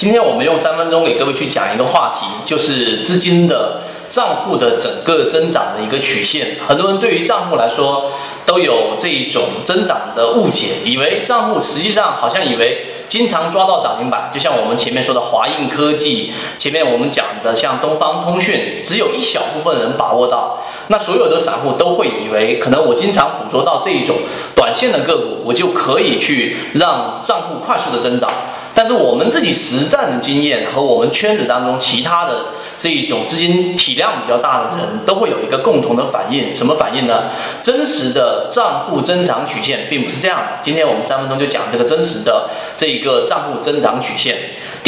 [0.00, 6.56] 今天我们用三分钟给各位去讲一个话题，就是资金的账户的整个增长的一个曲线。
[6.66, 8.10] 很多人对于账户来说
[8.46, 24.16] 都有这一种增长的误解，以为账户实际上好像以为经常抓到涨停板，就像我们前面说的华映科技，前面我们讲的像东方通讯，只有一小部分人把握到，那所有的散户都会以为可能我经常捕捉到这一种
[24.56, 28.32] 短线的个股，我就可以去让账户快速的增长。
[28.74, 32.46] 但是我们自己实战的经验和我们圈子当中其他的
[32.78, 37.24] 这一种资金体量比较大的人都会有一个共同的反应，什么反应呢？
[37.62, 40.58] 真实的账户增长曲线并不是这样的。
[40.62, 44.36] 今天我们三分钟就讲这个真实的这一个账户增长曲线。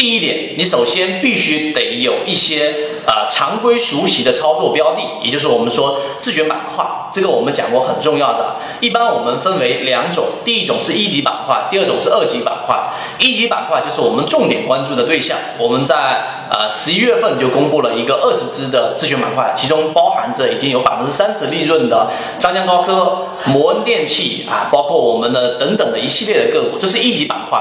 [0.03, 2.75] 第一点，你首先必须得有一些
[3.07, 8.57] 呃常规熟悉的操作标的，也就是我们说自选板块，这个我们讲过很重要的。
[8.81, 12.77] 一般我们分为两种，第一种是一级板块，第二种是二级板块。
[13.21, 27.57] 一级板块就是我们重点关注的对象，我们在呃十一月份就公布了一个二十只的自选板块，其中包含着已经有百分之三十利润的张江高科、摩恩电器啊，包括我们的等等的一系列的个股，这是一级板块。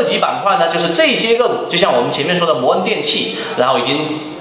[0.00, 3.98] 二级板块呢，就是这些个股，就像我们前面说的摩恩电器，然后已经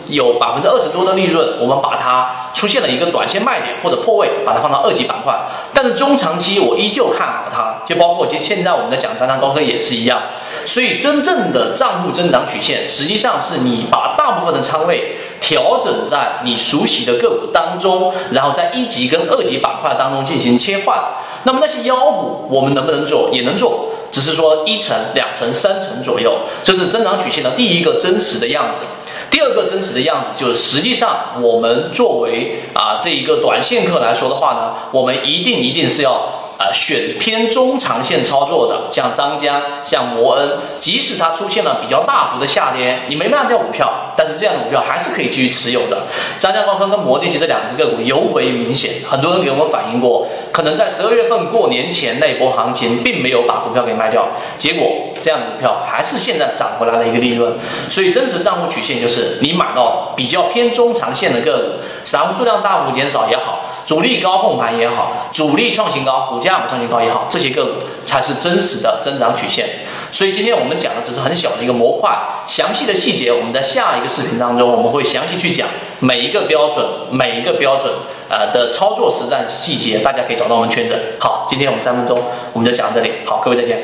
[0.08, 5.38] 有百分之二十多的利润，我们把它出现了一个短线卖点或者破位，把它放到二级板块。
[5.74, 10.22] 但是中长期我依旧看好它，就包括其实现在我们的讲张江高科也是一样。
[10.66, 20.98] 所以真正的账户增长曲线，实际上是你把大部分的仓位调整在你熟悉的个股当中，然后在一级跟二级板块当中进行切换。
[21.44, 23.30] 那么那些妖股，我们能不能做？
[23.32, 26.40] 也能做，只是说一层、两层、三层左右。
[26.64, 28.84] 这是增长曲线的第一个真实的样子。
[29.30, 36.36] 第二个真实的样子就是，实际上我们作为啊这一个短线客来说的话呢，我们一定一定是要。
[36.60, 46.02] 啊，选偏中长线操作的，像张江、像摩恩，即使它出现了比较大幅的下跌，你没卖掉股票，但是这样的股票还是可以继续持有的。
[46.38, 50.28] 张江高科跟摩电器这两只个股尤为明显，很多人给我们反映过，
[50.60, 54.28] 可能在十二月份过年前那波行情，并没有把股票给卖掉，
[54.58, 57.54] 结果这样的股票还是现在涨回来的一个利润。
[57.90, 63.68] 所以真实账户曲线就是你买到比较偏中长线的个股，散户数量大幅减少也好。
[63.86, 67.72] 主力高控盘也好，主力创新高，股价不创新高也好，这些个股
[68.04, 69.66] 才是真实的增长曲线。
[70.12, 72.12] 所以今天我们讲的只是很小的一个模块，
[72.46, 77.90] 详细的细节我们在下一个视频当中我们会详细去讲每一个标准，每一个标准
[78.30, 80.96] 呃的操作实战细节，大家可以找到我们圈子。
[81.20, 82.18] 好，今天我们三分钟
[82.54, 83.78] 我们就讲到这里，好，各位再见。